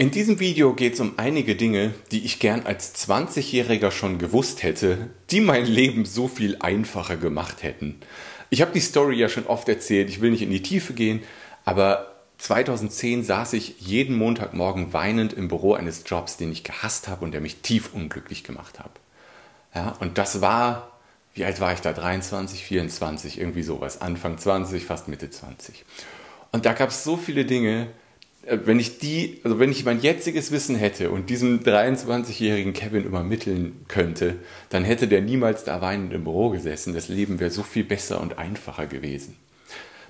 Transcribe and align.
In 0.00 0.10
diesem 0.10 0.40
Video 0.40 0.72
geht 0.72 0.94
es 0.94 1.00
um 1.00 1.18
einige 1.18 1.56
Dinge, 1.56 1.92
die 2.10 2.24
ich 2.24 2.38
gern 2.38 2.64
als 2.64 2.94
20-Jähriger 3.06 3.90
schon 3.90 4.16
gewusst 4.16 4.62
hätte, 4.62 5.10
die 5.30 5.42
mein 5.42 5.66
Leben 5.66 6.06
so 6.06 6.26
viel 6.26 6.56
einfacher 6.58 7.18
gemacht 7.18 7.62
hätten. 7.62 8.00
Ich 8.48 8.62
habe 8.62 8.72
die 8.72 8.80
Story 8.80 9.16
ja 9.16 9.28
schon 9.28 9.46
oft 9.46 9.68
erzählt, 9.68 10.08
ich 10.08 10.22
will 10.22 10.30
nicht 10.30 10.40
in 10.40 10.48
die 10.48 10.62
Tiefe 10.62 10.94
gehen, 10.94 11.20
aber 11.66 12.14
2010 12.38 13.24
saß 13.24 13.52
ich 13.52 13.78
jeden 13.78 14.16
Montagmorgen 14.16 14.94
weinend 14.94 15.34
im 15.34 15.48
Büro 15.48 15.74
eines 15.74 16.04
Jobs, 16.06 16.38
den 16.38 16.50
ich 16.50 16.64
gehasst 16.64 17.06
habe 17.06 17.22
und 17.22 17.32
der 17.32 17.42
mich 17.42 17.56
tief 17.56 17.92
unglücklich 17.92 18.42
gemacht 18.42 18.78
hat. 18.78 18.92
Ja, 19.74 19.98
und 20.00 20.16
das 20.16 20.40
war, 20.40 20.98
wie 21.34 21.44
alt 21.44 21.60
war 21.60 21.74
ich 21.74 21.80
da? 21.80 21.92
23, 21.92 22.64
24, 22.64 23.38
irgendwie 23.38 23.62
sowas. 23.62 24.00
Anfang 24.00 24.38
20, 24.38 24.82
fast 24.82 25.08
Mitte 25.08 25.28
20. 25.28 25.84
Und 26.52 26.64
da 26.64 26.72
gab 26.72 26.88
es 26.88 27.04
so 27.04 27.18
viele 27.18 27.44
Dinge, 27.44 27.88
wenn 28.42 28.80
ich 28.80 28.98
die, 28.98 29.40
also 29.44 29.58
wenn 29.58 29.70
ich 29.70 29.84
mein 29.84 30.00
jetziges 30.00 30.50
Wissen 30.50 30.74
hätte 30.76 31.10
und 31.10 31.28
diesem 31.28 31.60
23-jährigen 31.60 32.72
Kevin 32.72 33.04
übermitteln 33.04 33.84
könnte, 33.86 34.36
dann 34.70 34.84
hätte 34.84 35.08
der 35.08 35.20
niemals 35.20 35.64
da 35.64 35.80
weinend 35.80 36.12
im 36.14 36.24
Büro 36.24 36.50
gesessen. 36.50 36.94
Das 36.94 37.08
Leben 37.08 37.38
wäre 37.38 37.50
so 37.50 37.62
viel 37.62 37.84
besser 37.84 38.20
und 38.20 38.38
einfacher 38.38 38.86
gewesen. 38.86 39.36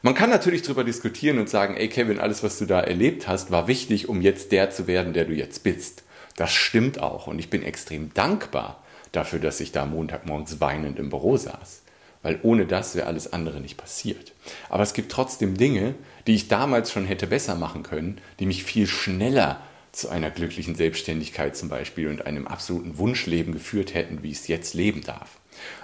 Man 0.03 0.15
kann 0.15 0.31
natürlich 0.31 0.63
darüber 0.63 0.85
diskutieren 0.85 1.39
und 1.39 1.51
sagen, 1.51 1.77
ey 1.77 1.89
Kevin, 1.89 2.21
alles, 2.21 2.43
was 2.43 2.59
du 2.59 2.67
da 2.67 2.81
erlebt 2.81 3.29
hast, 3.29 3.51
war 3.51 3.69
wichtig, 3.69 4.09
um 4.09 4.23
jetzt 4.23 4.53
der 4.53 4.71
zu 4.71 4.87
werden, 4.87 5.13
der 5.13 5.25
du 5.25 5.35
jetzt 5.35 5.63
bist. 5.63 6.05
Das 6.37 6.53
stimmt 6.53 7.01
auch 7.01 7.27
und 7.27 7.39
ich 7.39 7.51
bin 7.51 7.63
extrem 7.63 8.15
dankbar 8.15 8.83
dafür, 9.13 9.41
dass 9.41 9.61
ich 9.61 9.73
da 9.73 9.85
Montagmorgens 9.85 10.61
weinend 10.61 10.99
im 10.99 11.11
Büro 11.11 11.37
saß 11.37 11.83
weil 12.23 12.39
ohne 12.43 12.67
das 12.67 12.95
wäre 12.95 13.07
alles 13.07 13.33
andere 13.33 13.61
nicht 13.61 13.77
passiert. 13.77 14.33
Aber 14.69 14.83
es 14.83 14.93
gibt 14.93 15.11
trotzdem 15.11 15.57
Dinge, 15.57 15.95
die 16.27 16.35
ich 16.35 16.49
damals 16.49 16.93
schon 16.93 17.07
hätte 17.07 17.27
besser 17.27 17.55
machen 17.55 17.83
können, 17.83 18.19
die 18.39 18.47
mich 18.47 18.65
viel 18.65 18.87
schneller 18.87 19.61
zu 19.93 20.09
einer 20.09 20.31
glücklichen 20.31 20.75
Selbstständigkeit 20.75 21.57
zum 21.57 21.69
Beispiel 21.69 22.09
und 22.09 22.27
einem 22.27 22.47
absoluten 22.47 22.99
Wunschleben 22.99 23.53
geführt 23.53 23.95
hätten, 23.95 24.23
wie 24.23 24.31
ich 24.31 24.39
es 24.39 24.49
jetzt 24.49 24.75
leben 24.75 25.03
darf. 25.03 25.39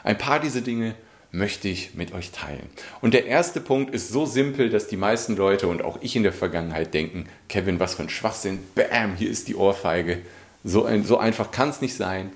Ein 0.04 0.18
paar 0.18 0.40
dieser 0.40 0.60
Dinge 0.60 0.94
möchte 1.32 1.68
ich 1.68 1.94
mit 1.94 2.12
euch 2.12 2.30
teilen. 2.30 2.68
Und 3.00 3.14
der 3.14 3.26
erste 3.26 3.60
Punkt 3.60 3.92
ist 3.92 4.10
so 4.10 4.24
simpel, 4.24 4.70
dass 4.70 4.86
die 4.86 4.96
meisten 4.96 5.36
Leute 5.36 5.66
und 5.66 5.82
auch 5.82 5.98
ich 6.00 6.16
in 6.16 6.22
der 6.22 6.32
Vergangenheit 6.32 6.94
denken, 6.94 7.28
Kevin, 7.48 7.80
was 7.80 7.94
für 7.94 8.02
ein 8.02 8.08
Schwachsinn, 8.08 8.60
bam, 8.74 9.16
hier 9.16 9.30
ist 9.30 9.48
die 9.48 9.56
Ohrfeige. 9.56 10.18
So, 10.64 10.84
ein, 10.84 11.04
so 11.04 11.18
einfach 11.18 11.50
kann 11.50 11.68
es 11.68 11.80
nicht 11.80 11.94
sein. 11.94 12.32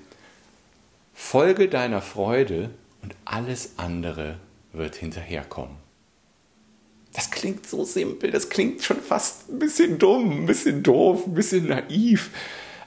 Folge 1.13 1.67
deiner 1.67 2.01
Freude 2.01 2.69
und 3.01 3.15
alles 3.25 3.73
andere 3.77 4.37
wird 4.73 4.95
hinterherkommen. 4.95 5.77
Das 7.13 7.29
klingt 7.29 7.67
so 7.67 7.83
simpel, 7.83 8.31
das 8.31 8.49
klingt 8.49 8.83
schon 8.83 9.01
fast 9.01 9.49
ein 9.49 9.59
bisschen 9.59 9.99
dumm, 9.99 10.43
ein 10.43 10.45
bisschen 10.45 10.81
doof, 10.81 11.27
ein 11.27 11.33
bisschen 11.33 11.67
naiv. 11.67 12.31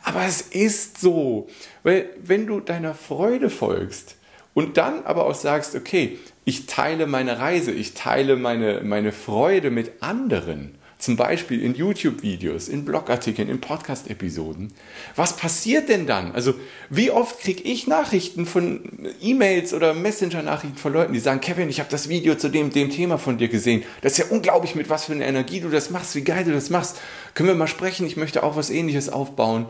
Aber 0.02 0.24
es 0.24 0.42
ist 0.42 0.98
so, 0.98 1.48
weil 1.82 2.08
wenn 2.22 2.46
du 2.46 2.60
deiner 2.60 2.94
Freude 2.94 3.50
folgst 3.50 4.16
und 4.54 4.76
dann 4.76 5.04
aber 5.04 5.26
auch 5.26 5.34
sagst, 5.34 5.74
okay, 5.74 6.18
ich 6.44 6.66
teile 6.66 7.06
meine 7.06 7.38
Reise, 7.38 7.72
ich 7.72 7.94
teile 7.94 8.36
meine, 8.36 8.82
meine 8.82 9.12
Freude 9.12 9.70
mit 9.70 10.02
anderen, 10.02 10.74
zum 10.98 11.16
Beispiel 11.16 11.62
in 11.62 11.74
YouTube-Videos, 11.74 12.68
in 12.68 12.84
Blogartikeln, 12.84 13.48
in 13.48 13.60
Podcast-Episoden. 13.60 14.72
Was 15.16 15.36
passiert 15.36 15.88
denn 15.88 16.06
dann? 16.06 16.32
Also, 16.32 16.54
wie 16.90 17.10
oft 17.10 17.40
kriege 17.40 17.62
ich 17.62 17.86
Nachrichten 17.86 18.46
von 18.46 18.80
E-Mails 19.20 19.74
oder 19.74 19.94
Messenger-Nachrichten 19.94 20.78
von 20.78 20.92
Leuten, 20.92 21.12
die 21.12 21.20
sagen, 21.20 21.40
Kevin, 21.40 21.68
ich 21.68 21.80
habe 21.80 21.90
das 21.90 22.08
Video 22.08 22.36
zu 22.36 22.48
dem, 22.48 22.70
dem 22.70 22.90
Thema 22.90 23.18
von 23.18 23.38
dir 23.38 23.48
gesehen. 23.48 23.82
Das 24.00 24.12
ist 24.12 24.18
ja 24.18 24.24
unglaublich, 24.30 24.74
mit 24.74 24.88
was 24.88 25.04
für 25.04 25.12
einer 25.12 25.26
Energie 25.26 25.60
du 25.60 25.68
das 25.68 25.90
machst, 25.90 26.14
wie 26.14 26.22
geil 26.22 26.44
du 26.44 26.52
das 26.52 26.70
machst. 26.70 27.00
Können 27.34 27.48
wir 27.48 27.56
mal 27.56 27.66
sprechen? 27.66 28.06
Ich 28.06 28.16
möchte 28.16 28.42
auch 28.42 28.56
was 28.56 28.70
ähnliches 28.70 29.08
aufbauen. 29.08 29.66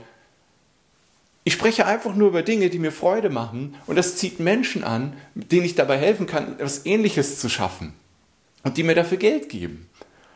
Ich 1.47 1.52
spreche 1.52 1.84
einfach 1.86 2.14
nur 2.14 2.28
über 2.28 2.42
Dinge, 2.42 2.70
die 2.70 2.78
mir 2.78 2.91
Freude 2.91 3.28
machen 3.28 3.77
und 3.86 3.97
das 3.97 4.17
zieht 4.17 4.41
Menschen 4.41 4.83
an, 4.83 5.12
denen 5.34 5.67
ich 5.67 5.75
dabei 5.75 5.98
helfen 5.98 6.27
kann, 6.27 6.55
etwas 6.55 6.86
Ähnliches 6.86 7.39
zu 7.39 7.51
schaffen 7.51 7.92
und 8.63 8.79
die 8.79 8.83
mir 8.83 8.95
dafür 8.95 9.18
Geld 9.18 9.51
geben. 9.51 9.89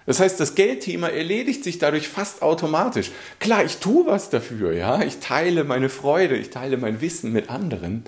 Das 0.09 0.21
heißt, 0.21 0.41
das 0.41 0.55
Geldthema 0.55 1.09
erledigt 1.09 1.63
sich 1.63 1.79
dadurch 1.79 2.09
fast 2.09 2.41
automatisch. 2.41 3.11
Klar, 3.41 3.63
ich 3.67 3.77
tue 3.77 4.07
was 4.07 4.31
dafür, 4.31 4.73
ja, 4.73 5.03
ich 5.03 5.19
teile 5.19 5.65
meine 5.65 5.91
Freude, 5.91 6.35
ich 6.35 6.49
teile 6.49 6.79
mein 6.79 7.03
Wissen 7.03 7.31
mit 7.31 7.51
anderen, 7.51 8.05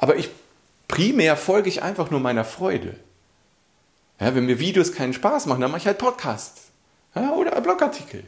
aber 0.00 0.16
ich 0.16 0.30
primär 0.88 1.36
folge 1.36 1.68
ich 1.68 1.80
einfach 1.84 2.10
nur 2.10 2.18
meiner 2.18 2.44
Freude. 2.44 2.96
Ja, 4.18 4.34
wenn 4.34 4.46
mir 4.46 4.58
Videos 4.58 4.94
keinen 4.94 5.12
Spaß 5.12 5.46
machen, 5.46 5.60
dann 5.60 5.70
mache 5.70 5.82
ich 5.82 5.86
halt 5.86 5.98
Podcasts 5.98 6.62
ja, 7.14 7.32
oder 7.34 7.60
Blogartikel. 7.60 8.24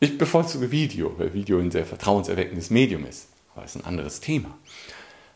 Ich 0.00 0.16
bevorzuge 0.16 0.70
Video, 0.70 1.18
weil 1.18 1.34
Video 1.34 1.58
ein 1.58 1.70
sehr 1.70 1.84
vertrauenserweckendes 1.84 2.70
Medium 2.70 3.04
ist. 3.04 3.26
Aber 3.52 3.64
das 3.64 3.76
ist 3.76 3.82
ein 3.82 3.86
anderes 3.86 4.20
Thema. 4.20 4.56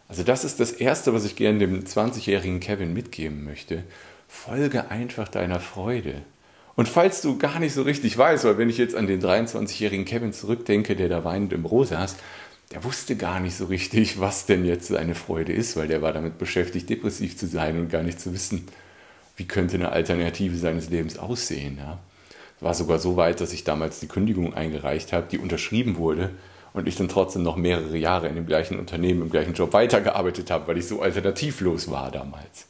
Also 0.08 0.22
das 0.22 0.42
ist 0.42 0.58
das 0.58 0.72
Erste, 0.72 1.12
was 1.12 1.26
ich 1.26 1.36
gerne 1.36 1.58
dem 1.58 1.84
20-jährigen 1.84 2.60
Kevin 2.60 2.94
mitgeben 2.94 3.44
möchte. 3.44 3.84
Folge 4.26 4.90
einfach 4.90 5.28
deiner 5.28 5.60
Freude. 5.60 6.22
Und 6.78 6.88
falls 6.88 7.22
du 7.22 7.38
gar 7.38 7.58
nicht 7.58 7.74
so 7.74 7.82
richtig 7.82 8.16
weißt, 8.16 8.44
weil 8.44 8.56
wenn 8.56 8.70
ich 8.70 8.78
jetzt 8.78 8.94
an 8.94 9.08
den 9.08 9.20
23-jährigen 9.20 10.04
Kevin 10.04 10.32
zurückdenke, 10.32 10.94
der 10.94 11.08
da 11.08 11.24
weinend 11.24 11.52
im 11.52 11.62
Büro 11.62 11.82
saß, 11.82 12.14
der 12.70 12.84
wusste 12.84 13.16
gar 13.16 13.40
nicht 13.40 13.56
so 13.56 13.64
richtig, 13.64 14.20
was 14.20 14.46
denn 14.46 14.64
jetzt 14.64 14.86
seine 14.86 15.16
Freude 15.16 15.52
ist, 15.52 15.76
weil 15.76 15.88
der 15.88 16.02
war 16.02 16.12
damit 16.12 16.38
beschäftigt, 16.38 16.88
depressiv 16.88 17.36
zu 17.36 17.48
sein 17.48 17.80
und 17.80 17.90
gar 17.90 18.04
nicht 18.04 18.20
zu 18.20 18.32
wissen, 18.32 18.68
wie 19.34 19.44
könnte 19.44 19.74
eine 19.74 19.90
Alternative 19.90 20.56
seines 20.56 20.88
Lebens 20.88 21.18
aussehen. 21.18 21.78
Ja. 21.78 21.98
War 22.60 22.74
sogar 22.74 23.00
so 23.00 23.16
weit, 23.16 23.40
dass 23.40 23.52
ich 23.52 23.64
damals 23.64 23.98
die 23.98 24.06
Kündigung 24.06 24.54
eingereicht 24.54 25.12
habe, 25.12 25.26
die 25.28 25.38
unterschrieben 25.38 25.96
wurde 25.96 26.30
und 26.74 26.86
ich 26.86 26.94
dann 26.94 27.08
trotzdem 27.08 27.42
noch 27.42 27.56
mehrere 27.56 27.96
Jahre 27.96 28.28
in 28.28 28.36
dem 28.36 28.46
gleichen 28.46 28.78
Unternehmen, 28.78 29.22
im 29.22 29.30
gleichen 29.30 29.54
Job 29.54 29.72
weitergearbeitet 29.72 30.52
habe, 30.52 30.68
weil 30.68 30.78
ich 30.78 30.86
so 30.86 31.02
alternativlos 31.02 31.90
war 31.90 32.12
damals. 32.12 32.68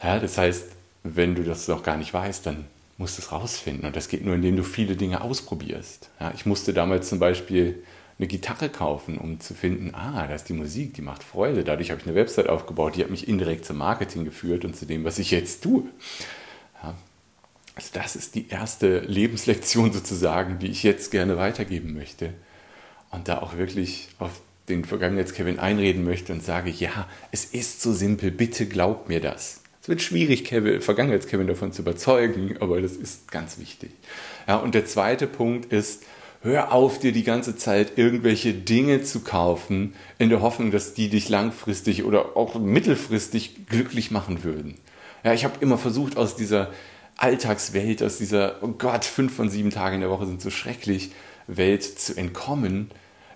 Ja, 0.00 0.20
das 0.20 0.38
heißt, 0.38 0.77
wenn 1.02 1.34
du 1.34 1.44
das 1.44 1.68
noch 1.68 1.82
gar 1.82 1.96
nicht 1.96 2.12
weißt, 2.12 2.46
dann 2.46 2.66
musst 2.96 3.16
du 3.16 3.22
es 3.22 3.32
rausfinden. 3.32 3.86
Und 3.86 3.96
das 3.96 4.08
geht 4.08 4.24
nur, 4.24 4.34
indem 4.34 4.56
du 4.56 4.64
viele 4.64 4.96
Dinge 4.96 5.20
ausprobierst. 5.22 6.10
Ja, 6.20 6.32
ich 6.34 6.46
musste 6.46 6.72
damals 6.72 7.08
zum 7.08 7.18
Beispiel 7.18 7.82
eine 8.18 8.26
Gitarre 8.26 8.68
kaufen, 8.68 9.16
um 9.16 9.38
zu 9.38 9.54
finden, 9.54 9.94
ah, 9.94 10.26
da 10.26 10.34
ist 10.34 10.48
die 10.48 10.54
Musik, 10.54 10.94
die 10.94 11.02
macht 11.02 11.22
Freude. 11.22 11.62
Dadurch 11.62 11.90
habe 11.90 12.00
ich 12.00 12.06
eine 12.06 12.16
Website 12.16 12.48
aufgebaut, 12.48 12.96
die 12.96 13.04
hat 13.04 13.10
mich 13.10 13.28
indirekt 13.28 13.64
zum 13.64 13.78
Marketing 13.78 14.24
geführt 14.24 14.64
und 14.64 14.74
zu 14.74 14.86
dem, 14.86 15.04
was 15.04 15.20
ich 15.20 15.30
jetzt 15.30 15.62
tue. 15.62 15.84
Ja, 16.82 16.94
also 17.76 17.90
das 17.92 18.16
ist 18.16 18.34
die 18.34 18.48
erste 18.48 19.00
Lebenslektion 19.00 19.92
sozusagen, 19.92 20.58
die 20.58 20.66
ich 20.66 20.82
jetzt 20.82 21.12
gerne 21.12 21.36
weitergeben 21.36 21.94
möchte. 21.94 22.34
Und 23.10 23.28
da 23.28 23.38
auch 23.38 23.56
wirklich 23.56 24.08
auf 24.18 24.40
den 24.68 24.84
Vergangenheits-Kevin 24.84 25.60
einreden 25.60 26.04
möchte 26.04 26.32
und 26.32 26.42
sage, 26.42 26.70
ja, 26.70 27.08
es 27.30 27.44
ist 27.46 27.80
so 27.80 27.92
simpel, 27.92 28.30
bitte 28.30 28.66
glaub 28.66 29.08
mir 29.08 29.20
das. 29.20 29.62
Es 29.88 29.90
wird 29.90 30.02
schwierig, 30.02 30.44
Kevin, 30.44 30.82
Vergangenheits-Kevin 30.82 31.46
davon 31.46 31.72
zu 31.72 31.80
überzeugen, 31.80 32.56
aber 32.60 32.82
das 32.82 32.92
ist 32.92 33.32
ganz 33.32 33.58
wichtig. 33.58 33.90
Ja, 34.46 34.56
und 34.56 34.74
der 34.74 34.84
zweite 34.84 35.26
Punkt 35.26 35.72
ist, 35.72 36.02
hör 36.42 36.74
auf, 36.74 36.98
dir 36.98 37.10
die 37.12 37.22
ganze 37.22 37.56
Zeit 37.56 37.96
irgendwelche 37.96 38.52
Dinge 38.52 39.02
zu 39.02 39.20
kaufen, 39.20 39.94
in 40.18 40.28
der 40.28 40.42
Hoffnung, 40.42 40.72
dass 40.72 40.92
die 40.92 41.08
dich 41.08 41.30
langfristig 41.30 42.04
oder 42.04 42.36
auch 42.36 42.56
mittelfristig 42.56 43.64
glücklich 43.66 44.10
machen 44.10 44.44
würden. 44.44 44.74
Ja, 45.24 45.32
ich 45.32 45.44
habe 45.44 45.54
immer 45.60 45.78
versucht, 45.78 46.18
aus 46.18 46.36
dieser 46.36 46.70
Alltagswelt, 47.16 48.02
aus 48.02 48.18
dieser, 48.18 48.62
oh 48.62 48.74
Gott, 48.76 49.06
fünf 49.06 49.34
von 49.34 49.48
sieben 49.48 49.70
Tagen 49.70 49.94
in 49.94 50.00
der 50.02 50.10
Woche 50.10 50.26
sind 50.26 50.42
so 50.42 50.50
schrecklich, 50.50 51.12
Welt 51.46 51.82
zu 51.82 52.14
entkommen, 52.14 52.90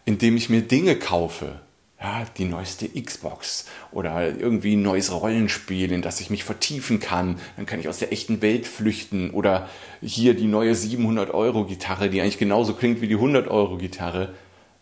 indem 0.05 0.37
ich 0.37 0.51
mir 0.51 0.61
Dinge 0.61 0.97
kaufe 0.97 1.63
ja, 2.03 2.25
die 2.37 2.47
neueste 2.47 2.89
Xbox 2.89 3.67
oder 3.93 4.37
irgendwie 4.37 4.75
ein 4.75 4.83
neues 4.83 5.13
Rollenspiel, 5.13 5.93
in 5.93 6.03
das 6.03 6.21
ich 6.21 6.31
mich 6.31 6.43
vertiefen 6.43 6.99
kann. 6.99 7.39
Dann 7.57 7.67
kann 7.67 7.79
ich 7.79 7.89
aus 7.89 7.99
der 7.99 8.13
echten 8.13 8.43
Welt 8.43 8.67
flüchten 8.67 9.31
oder 9.31 9.69
hier 10.01 10.35
die 10.35 10.47
neue 10.47 10.75
700 10.75 11.33
Euro 11.33 11.65
Gitarre, 11.65 12.11
die 12.11 12.21
eigentlich 12.21 12.39
genauso 12.39 12.75
klingt 12.75 13.01
wie 13.01 13.09
die 13.09 13.15
100 13.15 13.47
Euro 13.49 13.77
Gitarre. 13.77 14.35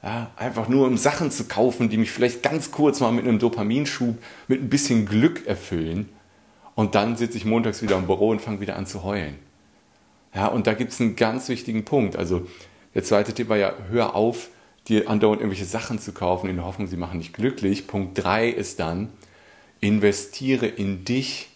Ja, 0.03 0.31
einfach 0.37 0.69
nur 0.69 0.87
um 0.87 0.97
Sachen 0.97 1.31
zu 1.31 1.45
kaufen, 1.45 1.91
die 1.91 1.99
mich 1.99 2.11
vielleicht 2.11 2.43
ganz 2.43 2.71
kurz 2.71 3.01
mal 3.01 3.13
mit 3.13 3.27
einem 3.27 3.39
Dopaminschub, 3.39 4.17
mit 4.49 4.63
ein 4.63 4.71
bisschen 4.71 5.05
Glück 5.05 5.47
erfüllen. 5.47 6.09
Und 6.75 6.95
dann 6.95 7.17
sitze 7.17 7.37
ich 7.37 7.45
montags 7.45 7.83
wieder 7.83 7.99
im 7.99 8.07
Büro 8.07 8.31
und 8.31 8.41
fange 8.41 8.63
wieder 8.63 8.77
an 8.77 8.87
zu 8.87 9.05
heulen. 9.05 9.35
Ja, 10.35 10.47
und 10.47 10.67
da 10.67 10.73
gibt 10.73 10.93
es 10.93 11.01
einen 11.01 11.17
ganz 11.17 11.51
wichtigen 11.51 11.85
Punkt. 11.85 12.17
Also 12.17 12.47
der 12.95 13.05
zweite 13.05 13.35
Tipp 13.35 13.51
war 13.51 13.59
ja, 13.59 13.75
hör 13.91 14.15
auf, 14.15 14.49
dir 14.91 15.09
andauernd 15.09 15.41
irgendwelche 15.41 15.65
Sachen 15.65 15.99
zu 15.99 16.13
kaufen 16.13 16.51
in 16.51 16.57
der 16.57 16.65
Hoffnung, 16.65 16.89
sie 16.89 16.97
machen 16.97 17.21
dich 17.21 17.33
glücklich. 17.33 17.87
Punkt 17.87 18.23
3 18.23 18.49
ist 18.49 18.81
dann, 18.81 19.09
investiere 19.81 20.67
in 20.67 21.05
dich. 21.05 21.49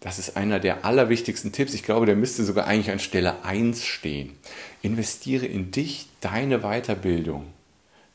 Das 0.00 0.18
ist 0.18 0.36
einer 0.36 0.60
der 0.60 0.84
allerwichtigsten 0.84 1.50
Tipps. 1.50 1.74
Ich 1.74 1.82
glaube, 1.82 2.06
der 2.06 2.14
müsste 2.14 2.44
sogar 2.44 2.66
eigentlich 2.66 2.90
an 2.90 2.98
Stelle 2.98 3.42
1 3.42 3.84
stehen. 3.84 4.32
Investiere 4.82 5.46
in 5.46 5.70
dich, 5.70 6.08
deine 6.20 6.60
Weiterbildung, 6.60 7.46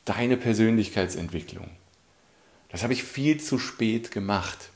deine 0.05 0.37
Persönlichkeitsentwicklung. 0.37 1.69
Das 2.69 2.83
habe 2.83 2.93
ich 2.93 3.03
viel 3.03 3.39
zu 3.39 3.57
spät 3.57 4.11
gemacht. 4.11 4.69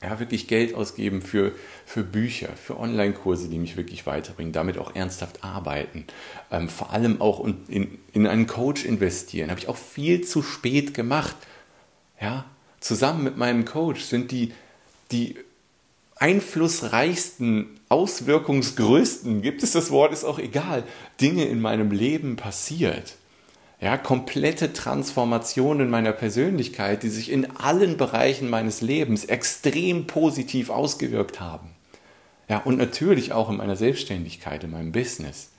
Ja, 0.00 0.20
wirklich 0.20 0.46
Geld 0.46 0.74
ausgeben 0.74 1.22
für, 1.22 1.52
für 1.84 2.04
Bücher, 2.04 2.50
für 2.50 2.78
Online-Kurse, 2.78 3.48
die 3.48 3.58
mich 3.58 3.76
wirklich 3.76 4.06
weiterbringen, 4.06 4.52
damit 4.52 4.78
auch 4.78 4.94
ernsthaft 4.94 5.42
arbeiten. 5.42 6.04
Ähm, 6.52 6.68
vor 6.68 6.92
allem 6.92 7.20
auch 7.20 7.44
in, 7.44 7.98
in 8.12 8.26
einen 8.28 8.46
Coach 8.46 8.84
investieren. 8.84 9.50
Habe 9.50 9.58
ich 9.58 9.68
auch 9.68 9.76
viel 9.76 10.22
zu 10.22 10.42
spät 10.42 10.94
gemacht. 10.94 11.34
Ja, 12.20 12.44
zusammen 12.78 13.24
mit 13.24 13.36
meinem 13.36 13.64
Coach 13.64 14.02
sind 14.02 14.30
die, 14.30 14.52
die 15.10 15.36
einflussreichsten, 16.14 17.80
auswirkungsgrößten, 17.88 19.42
gibt 19.42 19.62
es 19.64 19.72
das 19.72 19.90
Wort, 19.90 20.12
ist 20.12 20.24
auch 20.24 20.38
egal, 20.38 20.84
Dinge 21.20 21.44
in 21.46 21.60
meinem 21.60 21.90
Leben 21.90 22.36
passiert. 22.36 23.16
Ja, 23.80 23.96
komplette 23.96 24.72
Transformation 24.72 25.78
in 25.80 25.88
meiner 25.88 26.12
Persönlichkeit, 26.12 27.04
die 27.04 27.10
sich 27.10 27.30
in 27.30 27.56
allen 27.56 27.96
Bereichen 27.96 28.50
meines 28.50 28.80
Lebens 28.80 29.24
extrem 29.24 30.08
positiv 30.08 30.68
ausgewirkt 30.68 31.38
haben. 31.38 31.70
Ja, 32.48 32.58
und 32.58 32.78
natürlich 32.78 33.32
auch 33.32 33.50
in 33.50 33.58
meiner 33.58 33.76
Selbstständigkeit, 33.76 34.64
in 34.64 34.72
meinem 34.72 34.90
Business. 34.90 35.50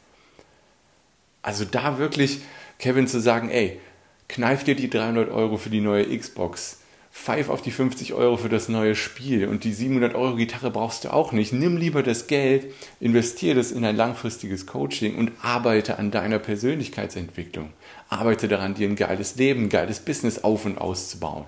Also 1.41 1.63
da 1.63 1.97
wirklich, 1.97 2.41
Kevin, 2.77 3.07
zu 3.07 3.21
sagen, 3.21 3.49
ey, 3.49 3.79
kneif 4.27 4.65
dir 4.65 4.75
die 4.75 4.89
300 4.89 5.31
Euro 5.31 5.55
für 5.55 5.69
die 5.69 5.81
neue 5.81 6.17
Xbox, 6.17 6.79
pfeif 7.11 7.49
auf 7.49 7.61
die 7.61 7.71
50 7.71 8.13
Euro 8.13 8.37
für 8.37 8.49
das 8.49 8.69
neue 8.69 8.95
Spiel 8.95 9.47
und 9.47 9.63
die 9.63 9.73
700 9.73 10.15
Euro 10.15 10.35
Gitarre 10.35 10.71
brauchst 10.71 11.03
du 11.03 11.13
auch 11.13 11.31
nicht. 11.31 11.53
Nimm 11.53 11.77
lieber 11.77 12.03
das 12.03 12.27
Geld, 12.27 12.73
investiere 12.99 13.55
das 13.55 13.71
in 13.71 13.83
ein 13.83 13.95
langfristiges 13.95 14.65
Coaching 14.65 15.15
und 15.15 15.31
arbeite 15.41 15.99
an 15.99 16.11
deiner 16.11 16.39
Persönlichkeitsentwicklung. 16.39 17.73
Arbeite 18.09 18.47
daran, 18.47 18.75
dir 18.75 18.87
ein 18.87 18.95
geiles 18.95 19.35
Leben, 19.35 19.63
ein 19.63 19.69
geiles 19.69 19.99
Business 19.99 20.43
auf 20.43 20.65
und 20.65 20.77
auszubauen. 20.77 21.45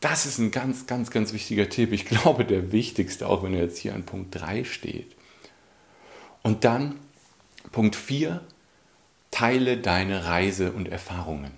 Das 0.00 0.26
ist 0.26 0.38
ein 0.38 0.50
ganz, 0.50 0.86
ganz, 0.86 1.10
ganz 1.10 1.32
wichtiger 1.32 1.68
Tipp. 1.70 1.92
Ich 1.92 2.04
glaube, 2.04 2.44
der 2.44 2.72
wichtigste, 2.72 3.26
auch 3.26 3.42
wenn 3.42 3.54
er 3.54 3.62
jetzt 3.62 3.78
hier 3.78 3.94
an 3.94 4.04
Punkt 4.04 4.34
3 4.34 4.64
steht. 4.64 5.10
Und 6.42 6.64
dann 6.64 7.00
Punkt 7.72 7.96
4, 7.96 8.42
teile 9.30 9.78
deine 9.78 10.26
Reise 10.26 10.72
und 10.72 10.88
Erfahrungen. 10.88 11.52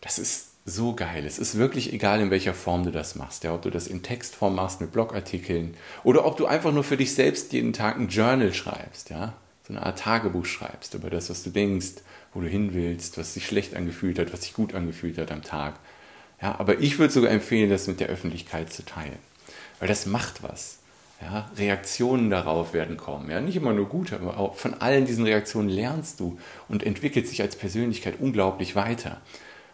Das 0.00 0.18
ist 0.18 0.49
so 0.64 0.94
geil. 0.94 1.24
Es 1.26 1.38
ist 1.38 1.56
wirklich 1.56 1.92
egal, 1.92 2.20
in 2.20 2.30
welcher 2.30 2.54
Form 2.54 2.84
du 2.84 2.90
das 2.90 3.14
machst. 3.14 3.44
Ja, 3.44 3.54
ob 3.54 3.62
du 3.62 3.70
das 3.70 3.86
in 3.86 4.02
Textform 4.02 4.54
machst 4.54 4.80
mit 4.80 4.92
Blogartikeln 4.92 5.74
oder 6.04 6.24
ob 6.26 6.36
du 6.36 6.46
einfach 6.46 6.72
nur 6.72 6.84
für 6.84 6.96
dich 6.96 7.14
selbst 7.14 7.52
jeden 7.52 7.72
Tag 7.72 7.96
ein 7.96 8.08
Journal 8.08 8.52
schreibst, 8.52 9.10
ja, 9.10 9.34
so 9.66 9.72
eine 9.72 9.84
Art 9.84 9.98
Tagebuch 9.98 10.44
schreibst 10.44 10.94
über 10.94 11.10
das, 11.10 11.30
was 11.30 11.42
du 11.42 11.50
denkst, 11.50 12.02
wo 12.34 12.40
du 12.40 12.46
hin 12.46 12.74
willst, 12.74 13.18
was 13.18 13.34
sich 13.34 13.46
schlecht 13.46 13.74
angefühlt 13.74 14.18
hat, 14.18 14.32
was 14.32 14.42
sich 14.42 14.54
gut 14.54 14.74
angefühlt 14.74 15.18
hat 15.18 15.32
am 15.32 15.42
Tag. 15.42 15.74
Ja, 16.40 16.58
aber 16.58 16.78
ich 16.78 16.98
würde 16.98 17.12
sogar 17.12 17.30
empfehlen, 17.30 17.70
das 17.70 17.86
mit 17.86 18.00
der 18.00 18.08
Öffentlichkeit 18.08 18.72
zu 18.72 18.84
teilen, 18.84 19.18
weil 19.78 19.88
das 19.88 20.06
macht 20.06 20.42
was. 20.42 20.78
Ja, 21.22 21.50
Reaktionen 21.58 22.30
darauf 22.30 22.72
werden 22.72 22.96
kommen. 22.96 23.30
Ja, 23.30 23.42
nicht 23.42 23.56
immer 23.56 23.74
nur 23.74 23.90
gute, 23.90 24.14
aber 24.14 24.38
auch 24.38 24.54
von 24.54 24.72
allen 24.80 25.04
diesen 25.04 25.26
Reaktionen 25.26 25.68
lernst 25.68 26.18
du 26.18 26.38
und 26.66 26.82
entwickelt 26.82 27.28
sich 27.28 27.42
als 27.42 27.56
Persönlichkeit 27.56 28.14
unglaublich 28.20 28.74
weiter. 28.74 29.20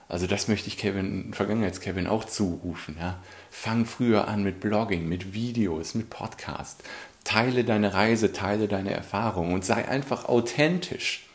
Also 0.09 0.27
das 0.27 0.49
möchte 0.49 0.69
ich 0.69 0.79
Kevin, 0.79 1.33
Vergangenheits-Kevin 1.33 2.07
auch 2.07 2.25
zurufen. 2.25 2.97
Ja. 2.99 3.21
Fang 3.51 3.87
früher 3.87 4.29
an 4.29 4.43
mit 4.43 4.61
Blogging, 4.61 5.09
mit 5.09 5.35
Videos, 5.35 5.95
mit 5.95 6.11
Podcast. 6.11 6.83
Teile 7.25 7.65
deine 7.65 7.93
Reise, 7.93 8.33
teile 8.33 8.69
deine 8.69 8.93
Erfahrungen 8.93 9.53
und 9.53 9.65
sei 9.65 9.89
einfach 9.89 10.27
authentisch. 10.27 11.27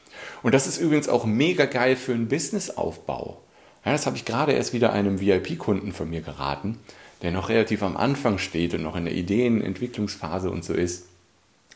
Und 0.42 0.54
das 0.54 0.68
ist 0.68 0.78
übrigens 0.78 1.10
auch 1.10 1.26
mega 1.26 1.66
geil 1.66 1.96
für 1.96 2.14
einen 2.14 2.30
Businessaufbau. 2.30 3.42
Ja, 3.84 3.92
das 3.92 4.06
habe 4.06 4.16
ich 4.16 4.26
gerade 4.26 4.54
erst 4.54 4.74
wieder 4.74 4.94
einem 4.94 5.20
VIP-Kunden 5.20 5.92
von 5.92 6.10
mir 6.10 6.22
geraten, 6.22 6.80
der 7.22 7.32
noch 7.32 7.50
relativ 7.50 7.84
am 7.84 7.98
Anfang 7.98 8.38
steht 8.38 8.74
und 8.74 8.84
noch 8.84 8.96
in 8.96 9.06
der 9.06 9.16
Ideenentwicklungsphase 9.16 10.50
und 10.50 10.64
so 10.64 10.74
ist. 10.74 11.08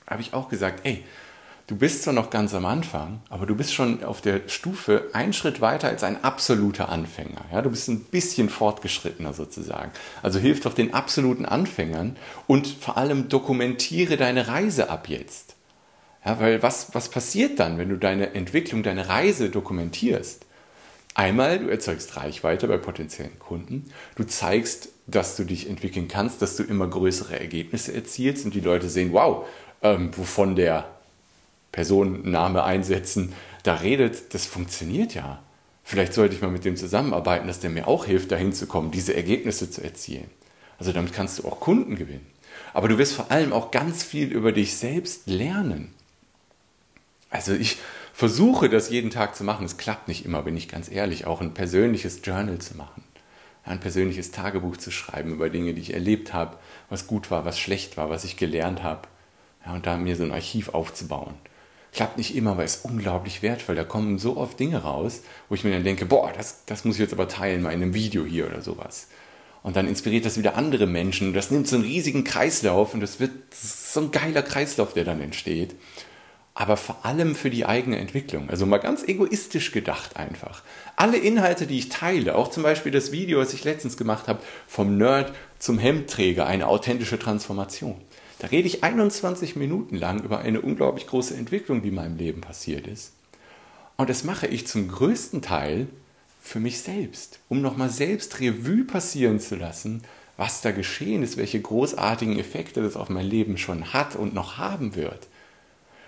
Habe 0.07 0.21
ich 0.21 0.33
auch 0.33 0.49
gesagt, 0.49 0.81
ey, 0.85 1.03
du 1.67 1.75
bist 1.75 2.03
zwar 2.03 2.13
noch 2.13 2.29
ganz 2.29 2.53
am 2.53 2.65
Anfang, 2.65 3.21
aber 3.29 3.45
du 3.45 3.55
bist 3.55 3.73
schon 3.73 4.03
auf 4.03 4.21
der 4.21 4.41
Stufe 4.47 5.09
einen 5.13 5.33
Schritt 5.33 5.61
weiter 5.61 5.87
als 5.87 6.03
ein 6.03 6.23
absoluter 6.23 6.89
Anfänger. 6.89 7.45
Ja, 7.51 7.61
du 7.61 7.69
bist 7.69 7.87
ein 7.87 8.01
bisschen 8.05 8.49
fortgeschrittener 8.49 9.33
sozusagen. 9.33 9.91
Also 10.21 10.39
hilf 10.39 10.61
doch 10.61 10.73
den 10.73 10.93
absoluten 10.93 11.45
Anfängern 11.45 12.17
und 12.47 12.67
vor 12.67 12.97
allem 12.97 13.29
dokumentiere 13.29 14.17
deine 14.17 14.47
Reise 14.47 14.89
ab 14.89 15.09
jetzt. 15.09 15.55
Ja, 16.23 16.39
weil 16.39 16.61
was, 16.63 16.93
was 16.93 17.09
passiert 17.09 17.59
dann, 17.59 17.77
wenn 17.77 17.89
du 17.89 17.97
deine 17.97 18.33
Entwicklung, 18.33 18.83
deine 18.83 19.09
Reise 19.09 19.49
dokumentierst? 19.49 20.45
Einmal, 21.13 21.59
du 21.59 21.69
erzeugst 21.69 22.17
Reichweite 22.17 22.67
bei 22.67 22.77
potenziellen 22.77 23.39
Kunden, 23.39 23.85
du 24.15 24.25
zeigst, 24.25 24.89
dass 25.07 25.37
du 25.37 25.45
dich 25.45 25.69
entwickeln 25.69 26.09
kannst, 26.09 26.41
dass 26.41 26.57
du 26.57 26.63
immer 26.63 26.87
größere 26.87 27.39
Ergebnisse 27.39 27.93
erzielst 27.93 28.43
und 28.43 28.53
die 28.53 28.59
Leute 28.59 28.89
sehen, 28.89 29.13
wow, 29.13 29.47
ähm, 29.81 30.11
wovon 30.17 30.55
der 30.55 30.94
Personenname 31.75 32.63
einsetzen, 32.63 33.33
da 33.63 33.75
redet, 33.75 34.33
das 34.33 34.45
funktioniert 34.45 35.13
ja. 35.13 35.43
Vielleicht 35.83 36.13
sollte 36.13 36.33
ich 36.33 36.41
mal 36.41 36.49
mit 36.49 36.63
dem 36.63 36.77
zusammenarbeiten, 36.77 37.47
dass 37.47 37.59
der 37.59 37.69
mir 37.69 37.89
auch 37.89 38.05
hilft, 38.05 38.31
dahin 38.31 38.53
zu 38.53 38.65
kommen, 38.65 38.91
diese 38.91 39.13
Ergebnisse 39.13 39.69
zu 39.69 39.83
erzielen. 39.83 40.29
Also 40.79 40.93
damit 40.93 41.11
kannst 41.11 41.37
du 41.37 41.45
auch 41.45 41.59
Kunden 41.59 41.97
gewinnen. 41.97 42.25
Aber 42.73 42.87
du 42.87 42.97
wirst 42.97 43.13
vor 43.13 43.29
allem 43.29 43.51
auch 43.51 43.71
ganz 43.71 44.03
viel 44.03 44.31
über 44.31 44.53
dich 44.53 44.77
selbst 44.77 45.27
lernen. 45.27 45.93
Also 47.29 47.53
ich 47.53 47.77
versuche 48.13 48.69
das 48.69 48.89
jeden 48.89 49.09
Tag 49.09 49.35
zu 49.35 49.43
machen. 49.43 49.65
Es 49.65 49.75
klappt 49.75 50.07
nicht 50.07 50.23
immer, 50.23 50.43
bin 50.43 50.55
ich 50.55 50.69
ganz 50.69 50.89
ehrlich, 50.89 51.25
auch 51.25 51.41
ein 51.41 51.53
persönliches 51.53 52.21
Journal 52.23 52.59
zu 52.59 52.77
machen. 52.77 53.03
Ein 53.65 53.81
persönliches 53.81 54.31
Tagebuch 54.31 54.77
zu 54.77 54.91
schreiben 54.91 55.33
über 55.33 55.49
Dinge, 55.49 55.73
die 55.73 55.81
ich 55.81 55.93
erlebt 55.93 56.33
habe, 56.33 56.57
was 56.89 57.05
gut 57.05 57.31
war, 57.31 57.43
was 57.43 57.59
schlecht 57.59 57.97
war, 57.97 58.09
was 58.09 58.23
ich 58.23 58.37
gelernt 58.37 58.81
habe. 58.81 59.09
Ja, 59.65 59.73
und 59.73 59.85
da 59.85 59.97
mir 59.97 60.15
so 60.15 60.23
ein 60.23 60.31
Archiv 60.31 60.69
aufzubauen. 60.69 61.33
Klappt 61.95 62.17
nicht 62.17 62.35
immer, 62.35 62.51
aber 62.51 62.65
ist 62.65 62.83
unglaublich 62.83 63.41
wertvoll. 63.41 63.73
Da 63.73 63.85
kommen 63.85 64.19
so 64.19 64.35
oft 64.35 64.59
Dinge 64.59 64.83
raus, 64.83 65.21
wo 65.47 65.55
ich 65.55 65.63
mir 65.63 65.71
dann 65.71 65.85
denke, 65.85 66.05
boah, 66.05 66.33
das, 66.35 66.65
das 66.65 66.83
muss 66.83 66.95
ich 66.95 67.01
jetzt 67.01 67.13
aber 67.13 67.29
teilen, 67.29 67.61
mal 67.61 67.71
in 67.71 67.81
einem 67.81 67.93
Video 67.93 68.25
hier 68.25 68.47
oder 68.47 68.61
sowas. 68.61 69.07
Und 69.63 69.77
dann 69.77 69.87
inspiriert 69.87 70.25
das 70.25 70.37
wieder 70.37 70.57
andere 70.57 70.87
Menschen. 70.87 71.33
Das 71.33 71.51
nimmt 71.51 71.69
so 71.69 71.77
einen 71.77 71.85
riesigen 71.85 72.25
Kreislauf 72.25 72.93
und 72.93 72.99
das 72.99 73.21
wird 73.21 73.31
so 73.53 74.01
ein 74.01 74.11
geiler 74.11 74.41
Kreislauf, 74.41 74.93
der 74.93 75.05
dann 75.05 75.21
entsteht. 75.21 75.73
Aber 76.53 76.75
vor 76.75 77.05
allem 77.05 77.33
für 77.33 77.49
die 77.49 77.65
eigene 77.65 77.97
Entwicklung. 77.97 78.49
Also 78.49 78.65
mal 78.65 78.79
ganz 78.79 79.03
egoistisch 79.03 79.71
gedacht 79.71 80.17
einfach. 80.17 80.63
Alle 80.97 81.15
Inhalte, 81.15 81.65
die 81.65 81.79
ich 81.79 81.87
teile, 81.87 82.35
auch 82.35 82.49
zum 82.49 82.63
Beispiel 82.63 82.91
das 82.91 83.13
Video, 83.13 83.39
was 83.39 83.53
ich 83.53 83.63
letztens 83.63 83.95
gemacht 83.95 84.27
habe, 84.27 84.41
vom 84.67 84.97
Nerd 84.97 85.33
zum 85.59 85.79
Hemdträger, 85.79 86.45
eine 86.45 86.67
authentische 86.67 87.17
Transformation. 87.17 88.01
Da 88.45 88.49
rede 88.49 88.67
ich 88.67 88.83
21 88.83 89.55
Minuten 89.55 89.95
lang 89.95 90.21
über 90.21 90.37
eine 90.37 90.61
unglaublich 90.61 91.07
große 91.07 91.35
Entwicklung, 91.35 91.81
die 91.81 91.87
in 91.87 91.95
meinem 91.95 92.15
Leben 92.15 92.41
passiert 92.41 92.85
ist. 92.85 93.13
Und 93.97 94.07
das 94.07 94.23
mache 94.23 94.45
ich 94.45 94.67
zum 94.67 94.87
größten 94.87 95.41
Teil 95.41 95.87
für 96.43 96.59
mich 96.59 96.77
selbst, 96.77 97.39
um 97.49 97.63
nochmal 97.63 97.89
selbst 97.89 98.39
Revue 98.39 98.83
passieren 98.83 99.39
zu 99.39 99.55
lassen, 99.55 100.03
was 100.37 100.61
da 100.61 100.69
geschehen 100.69 101.23
ist, 101.23 101.37
welche 101.37 101.59
großartigen 101.59 102.37
Effekte 102.37 102.83
das 102.83 102.95
auf 102.95 103.09
mein 103.09 103.25
Leben 103.25 103.57
schon 103.57 103.93
hat 103.93 104.15
und 104.15 104.35
noch 104.35 104.59
haben 104.59 104.95
wird. 104.95 105.27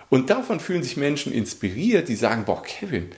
Und 0.08 0.30
davon 0.30 0.60
fühlen 0.60 0.84
sich 0.84 0.96
Menschen 0.96 1.32
inspiriert, 1.32 2.08
die 2.08 2.14
sagen, 2.14 2.44
boah, 2.44 2.62
Kevin, 2.62 3.10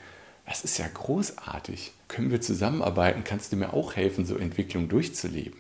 das 0.47 0.65
ist 0.65 0.79
ja 0.79 0.87
großartig. 0.89 1.93
Können 2.09 2.31
wir 2.31 2.41
zusammenarbeiten? 2.41 3.23
Kannst 3.23 3.53
du 3.53 3.57
mir 3.57 3.75
auch 3.75 3.97
helfen, 3.97 4.25
so 4.25 4.39
Entwicklung 4.39 4.89
durchzuleben? 4.89 5.60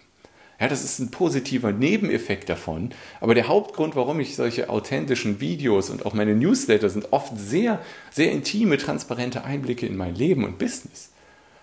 Ja, 0.61 0.69
das 0.69 0.85
ist 0.85 0.99
ein 0.99 1.11
positiver 1.11 1.73
Nebeneffekt 1.73 2.51
davon. 2.51 2.91
Aber 3.21 3.35
der 3.35 3.49
Hauptgrund, 3.49 3.97
warum 3.97 4.21
ich 4.21 4.37
solche 4.37 4.69
authentischen 4.69 5.41
Videos 5.41 5.89
und 5.89 6.05
auch 6.05 6.13
meine 6.13 6.35
Newsletter 6.35 6.91
sind 6.91 7.15
oft 7.15 7.33
sehr, 7.39 7.81
sehr 8.11 8.31
intime, 8.31 8.77
transparente 8.77 9.43
Einblicke 9.43 9.87
in 9.87 9.97
mein 9.97 10.15
Leben 10.15 10.45
und 10.45 10.59
Business. 10.59 11.09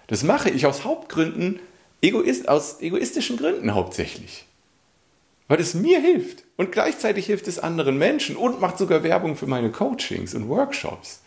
Das 0.08 0.24
mache 0.24 0.50
ich 0.50 0.66
aus 0.66 0.84
Hauptgründen, 0.84 1.60
egoist, 2.02 2.50
aus 2.50 2.82
egoistischen 2.82 3.38
Gründen 3.38 3.76
hauptsächlich. 3.76 4.46
Weil 5.48 5.60
es 5.60 5.76
mir 5.76 6.02
hilft 6.02 6.44
und 6.58 6.72
gleichzeitig 6.72 7.28
hilft 7.28 7.48
es 7.48 7.60
anderen 7.60 8.00
Menschen 8.00 8.36
und 8.36 8.60
macht 8.60 8.80
sogar 8.80 9.04
Werbung 9.04 9.36
für 9.36 9.48
meine 9.48 9.70
Coachings 9.70 10.34
und 10.34 10.50
Workshops. 10.50 11.22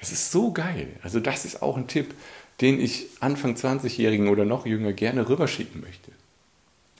Das 0.00 0.10
ist 0.10 0.32
so 0.32 0.52
geil. 0.52 0.88
Also 1.02 1.20
das 1.20 1.44
ist 1.44 1.62
auch 1.62 1.76
ein 1.76 1.86
Tipp, 1.86 2.14
den 2.60 2.80
ich 2.80 3.06
Anfang 3.20 3.54
20-Jährigen 3.54 4.28
oder 4.28 4.44
noch 4.44 4.66
jünger 4.66 4.92
gerne 4.92 5.28
rüberschicken 5.28 5.80
möchte. 5.80 6.10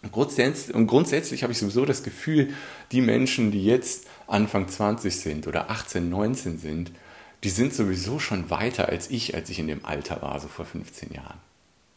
Und 0.03 0.13
grundsätzlich, 0.13 0.75
und 0.75 0.87
grundsätzlich 0.87 1.43
habe 1.43 1.53
ich 1.53 1.59
sowieso 1.59 1.85
das 1.85 2.03
Gefühl, 2.03 2.55
die 2.93 3.01
Menschen, 3.01 3.51
die 3.51 3.65
jetzt 3.65 4.07
Anfang 4.27 4.69
20 4.69 5.17
sind 5.17 5.47
oder 5.47 5.71
18, 5.71 6.09
19 6.09 6.59
sind, 6.59 6.93
die 7.45 7.51
sind 7.51 7.75
sowieso 7.75 8.19
schon 8.19 8.51
weiter 8.51 8.89
als 8.89 9.11
ich, 9.11 9.35
als 9.35 9.51
ich 9.51 9.59
in 9.59 9.67
dem 9.67 9.85
Alter 9.85 10.23
war, 10.23 10.39
so 10.41 10.49
vor 10.49 10.65
15 10.65 11.13
Jahren. 11.13 11.39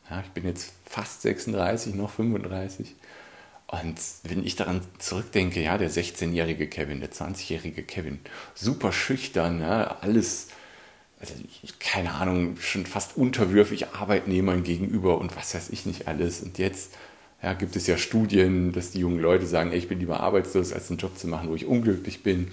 Ja, 0.09 0.21
ich 0.21 0.31
bin 0.31 0.45
jetzt 0.45 0.73
fast 0.85 1.21
36, 1.21 1.95
noch 1.95 2.11
35. 2.11 2.95
Und 3.67 3.97
wenn 4.23 4.45
ich 4.45 4.57
daran 4.57 4.81
zurückdenke, 4.99 5.61
ja, 5.61 5.77
der 5.77 5.89
16-jährige 5.89 6.67
Kevin, 6.67 6.99
der 6.99 7.11
20-jährige 7.11 7.83
Kevin, 7.83 8.19
super 8.53 8.91
schüchtern, 8.91 9.61
ja, 9.61 9.97
alles, 10.01 10.49
also, 11.19 11.33
keine 11.79 12.13
Ahnung, 12.13 12.57
schon 12.57 12.85
fast 12.85 13.15
unterwürfig 13.15 13.87
Arbeitnehmern 13.93 14.63
gegenüber 14.63 15.19
und 15.19 15.35
was 15.37 15.55
weiß 15.55 15.69
ich 15.69 15.85
nicht 15.85 16.07
alles. 16.07 16.41
Und 16.41 16.57
jetzt 16.57 16.91
Ja, 17.43 17.53
gibt 17.53 17.75
es 17.75 17.87
ja 17.87 17.97
Studien, 17.97 18.71
dass 18.71 18.91
die 18.91 18.99
jungen 18.99 19.19
Leute 19.19 19.47
sagen, 19.47 19.71
ey, 19.71 19.77
ich 19.79 19.87
bin 19.87 19.99
lieber 19.99 20.19
arbeitslos, 20.19 20.71
als 20.73 20.89
einen 20.89 20.99
Job 20.99 21.17
zu 21.17 21.27
machen, 21.27 21.49
wo 21.49 21.55
ich 21.55 21.65
unglücklich 21.65 22.21
bin. 22.21 22.49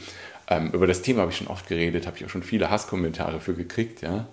Ähm, 0.49 0.71
über 0.73 0.87
das 0.87 1.02
Thema 1.02 1.23
habe 1.23 1.30
ich 1.30 1.37
schon 1.37 1.47
oft 1.49 1.68
geredet, 1.68 2.07
habe 2.07 2.16
ich 2.16 2.25
auch 2.25 2.30
schon 2.30 2.42
viele 2.42 2.71
Hasskommentare 2.71 3.40
für 3.40 3.54
gekriegt. 3.54 4.00
Ja. 4.00 4.28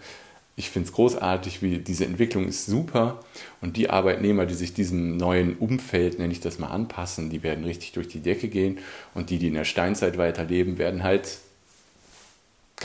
Ich 0.56 0.70
finde 0.70 0.88
es 0.88 0.94
großartig, 0.94 1.62
wie 1.62 1.80
diese 1.80 2.06
Entwicklung 2.06 2.48
ist 2.48 2.66
super. 2.66 3.20
Und 3.60 3.76
die 3.76 3.90
Arbeitnehmer, 3.90 4.46
die 4.46 4.54
sich 4.54 4.74
diesem 4.74 5.18
neuen 5.18 5.58
Umfeld, 5.58 6.18
nenne 6.20 6.32
ich 6.32 6.40
das 6.40 6.58
mal, 6.58 6.70
anpassen, 6.70 7.30
die 7.30 7.44
werden 7.44 7.66
richtig 7.66 7.92
durch 7.92 8.08
die 8.08 8.22
Decke 8.22 8.48
gehen. 8.48 8.80
Und 9.14 9.30
die, 9.30 9.40
die 9.40 9.48
in 9.48 9.56
der 9.56 9.66
Steinzeit 9.66 10.18
weiterleben, 10.18 10.78
werden 10.78 11.04
halt 11.04 11.40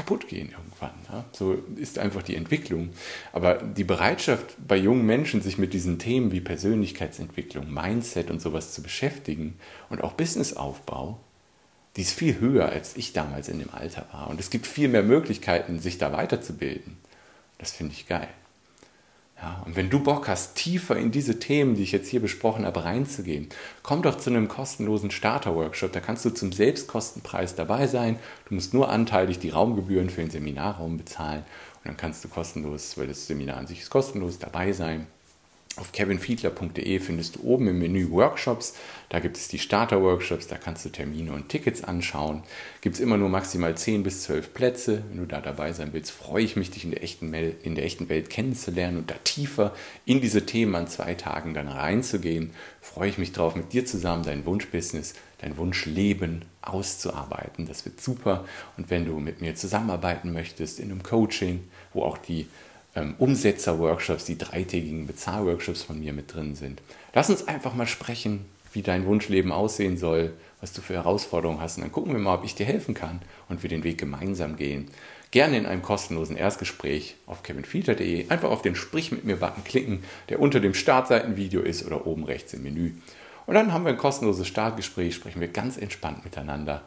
kaputt 0.01 0.29
gehen 0.29 0.51
irgendwann. 0.51 0.95
Ja? 1.13 1.25
So 1.33 1.63
ist 1.77 1.99
einfach 1.99 2.23
die 2.23 2.37
Entwicklung. 2.37 2.91
Aber 3.33 3.57
die 3.57 3.85
Bereitschaft 3.85 4.57
bei 4.67 4.77
jungen 4.77 5.05
Menschen, 5.05 5.43
sich 5.43 5.59
mit 5.59 5.75
diesen 5.75 5.99
Themen 5.99 6.33
wie 6.33 6.41
Persönlichkeitsentwicklung, 6.41 7.73
Mindset 7.73 8.31
und 8.31 8.41
sowas 8.41 8.73
zu 8.73 8.83
beschäftigen 8.83 9.59
und 9.91 10.03
auch 10.03 10.13
Businessaufbau, 10.13 11.21
die 11.97 12.03
ist 12.03 12.13
viel 12.13 12.41
höher, 12.41 12.71
als 12.71 12.97
ich 12.97 13.13
damals 13.13 13.49
in 13.49 13.59
dem 13.59 13.71
Alter 13.71 14.07
war. 14.13 14.31
Und 14.31 14.41
es 14.41 14.51
gibt 14.51 14.67
viel 14.67 14.89
mehr 14.89 15.03
Möglichkeiten, 15.03 15.81
sich 15.81 15.99
da 15.99 16.13
weiterzubilden. 16.13 16.97
Das 17.59 17.73
finde 17.73 17.93
ich 17.93 18.07
geil. 18.07 18.29
Ja, 19.43 19.63
und 19.65 19.75
wenn 19.75 19.89
du 19.89 20.01
Bock 20.01 20.29
hast, 20.29 20.55
tiefer 20.55 20.97
in 20.97 21.11
diese 21.11 21.39
Themen, 21.39 21.75
die 21.75 21.83
ich 21.83 21.93
jetzt 21.93 22.09
hier 22.09 22.21
besprochen 22.21 22.67
habe, 22.67 22.85
reinzugehen, 22.85 23.49
komm 23.83 24.03
doch 24.03 24.19
zu 24.19 24.29
einem 24.29 24.49
kostenlosen 24.49 25.11
Starter-Workshop. 25.11 25.93
Da 25.93 26.01
kannst 26.01 26.27
du 26.27 26.31
zum 26.31 26.53
Selbstkostenpreis 26.53 27.55
dabei 27.55 27.87
sein. 27.87 28.19
Du 28.49 28.55
musst 28.55 28.75
nur 28.75 28.91
anteilig 28.91 29.39
die 29.39 29.49
Raumgebühren 29.49 30.11
für 30.11 30.21
den 30.21 30.31
Seminarraum 30.31 30.99
bezahlen. 30.99 31.45
Und 31.77 31.89
dann 31.89 31.97
kannst 31.97 32.23
du 32.23 32.29
kostenlos, 32.29 32.99
weil 32.99 33.07
das 33.07 33.27
Seminar 33.27 33.57
an 33.57 33.67
sich 33.67 33.81
ist 33.81 33.91
kostenlos, 33.91 34.39
dabei 34.39 34.73
sein. 34.73 35.07
Auf 35.81 35.93
kevinfiedler.de 35.93 37.01
findest 37.01 37.37
du 37.37 37.41
oben 37.43 37.67
im 37.69 37.79
Menü 37.79 38.11
Workshops. 38.11 38.75
Da 39.09 39.19
gibt 39.19 39.39
es 39.39 39.49
die 39.49 39.59
Starter-Workshops, 39.59 40.47
da 40.47 40.59
kannst 40.59 40.85
du 40.85 40.91
Termine 40.91 41.33
und 41.33 41.49
Tickets 41.49 41.83
anschauen. 41.83 42.43
Gibt 42.83 42.97
es 42.97 43.01
immer 43.01 43.17
nur 43.17 43.31
maximal 43.31 43.75
10 43.75 44.03
bis 44.03 44.25
12 44.25 44.53
Plätze. 44.53 45.03
Wenn 45.09 45.17
du 45.17 45.25
da 45.25 45.41
dabei 45.41 45.73
sein 45.73 45.95
willst, 45.95 46.11
freue 46.11 46.45
ich 46.45 46.55
mich, 46.55 46.71
dich 46.71 46.85
in 46.85 46.91
der, 46.91 47.03
echten, 47.03 47.33
in 47.33 47.75
der 47.75 47.85
echten 47.87 48.11
Welt 48.11 48.29
kennenzulernen 48.29 48.99
und 48.99 49.11
da 49.11 49.15
tiefer 49.25 49.73
in 50.05 50.21
diese 50.21 50.45
Themen 50.45 50.75
an 50.75 50.87
zwei 50.87 51.15
Tagen 51.15 51.55
dann 51.55 51.69
reinzugehen. 51.69 52.51
Freue 52.83 53.09
ich 53.09 53.17
mich 53.17 53.33
drauf, 53.33 53.57
mit 53.57 53.73
dir 53.73 53.87
zusammen 53.87 54.23
dein 54.23 54.45
Wunschbusiness, 54.45 55.15
dein 55.39 55.57
Wunschleben 55.57 56.45
auszuarbeiten. 56.61 57.67
Das 57.67 57.87
wird 57.87 58.03
super. 58.03 58.45
Und 58.77 58.91
wenn 58.91 59.07
du 59.07 59.19
mit 59.19 59.41
mir 59.41 59.55
zusammenarbeiten 59.55 60.35
möchtest 60.35 60.79
in 60.79 60.91
einem 60.91 61.03
Coaching, 61.03 61.65
wo 61.95 62.03
auch 62.03 62.19
die 62.19 62.49
ähm, 62.95 63.15
Umsetzer-Workshops, 63.19 64.25
die 64.25 64.39
dreitägigen 64.39 65.07
Bezahlworkshops 65.07 65.83
von 65.83 66.01
mir 66.01 66.13
mit 66.13 66.35
drin 66.35 66.55
sind. 66.55 66.83
Lass 67.15 67.31
uns 67.31 67.47
einfach 67.47 67.75
mal 67.75 67.87
sprechen, 67.87 68.45
wie 68.73 68.83
dein 68.83 69.07
Wunschleben 69.07 69.53
aussehen 69.53 69.97
soll, 69.97 70.33
was 70.61 70.73
du 70.73 70.81
für 70.81 70.95
Herausforderungen 70.95 71.61
hast. 71.61 71.77
Und 71.77 71.83
dann 71.83 71.93
gucken 71.93 72.13
wir 72.13 72.21
mal, 72.21 72.37
ob 72.37 72.45
ich 72.45 72.55
dir 72.55 72.67
helfen 72.67 72.95
kann 72.95 73.21
und 73.49 73.63
wir 73.63 73.71
den 73.71 73.85
Weg 73.85 73.99
gemeinsam 73.99 74.57
gehen. 74.57 74.89
Gerne 75.31 75.59
in 75.59 75.67
einem 75.67 75.83
kostenlosen 75.83 76.37
Erstgespräch 76.37 77.17
auf 77.27 77.43
kevinfielter.de. 77.43 78.29
Einfach 78.29 78.51
auf 78.51 78.63
den 78.63 78.75
Sprich 78.75 79.13
mit 79.13 79.25
mir-Button 79.25 79.65
klicken, 79.65 80.05
der 80.29 80.41
unter 80.41 80.61
dem 80.61 80.75
Startseitenvideo 80.75 81.63
ist 81.63 81.87
oder 81.87 82.07
oben 82.07 82.25
rechts 82.25 82.53
im 82.53 82.63
Menü. 82.63 82.95
Und 83.47 83.55
dann 83.55 83.73
haben 83.73 83.85
wir 83.85 83.93
ein 83.93 83.99
kostenloses 83.99 84.47
Startgespräch, 84.47 85.15
sprechen 85.15 85.41
wir 85.41 85.49
ganz 85.49 85.77
entspannt 85.77 86.25
miteinander. 86.25 86.83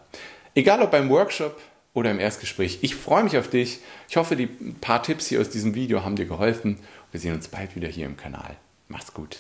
Egal 0.55 0.81
ob 0.81 0.91
beim 0.91 1.10
Workshop, 1.10 1.60
oder 1.93 2.12
im 2.12 2.19
Erstgespräch. 2.19 2.79
Ich 2.81 2.95
freue 2.95 3.23
mich 3.23 3.38
auf 3.38 3.50
dich. 3.50 3.79
Ich 4.09 4.17
hoffe, 4.17 4.35
die 4.35 4.47
paar 4.47 5.03
Tipps 5.03 5.27
hier 5.27 5.41
aus 5.41 5.50
diesem 5.50 5.75
Video 5.75 6.03
haben 6.03 6.15
dir 6.15 6.25
geholfen. 6.25 6.79
Wir 7.12 7.19
sehen 7.19 7.35
uns 7.35 7.47
bald 7.47 7.75
wieder 7.75 7.88
hier 7.88 8.05
im 8.05 8.17
Kanal. 8.17 8.55
Mach's 8.88 9.13
gut. 9.13 9.39